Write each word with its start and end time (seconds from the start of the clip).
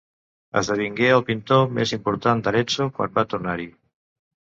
Esdevingué 0.61 1.11
el 1.17 1.21
pintor 1.27 1.69
més 1.81 1.95
important 1.99 2.43
d'Arezzo 2.51 2.91
quan 2.99 3.17
va 3.21 3.29
tornar-hi. 3.35 3.73